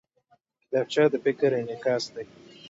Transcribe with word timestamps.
کتابچه 0.61 1.03
د 1.11 1.13
فکر 1.23 1.49
انعکاس 1.59 2.03
دی 2.13 2.25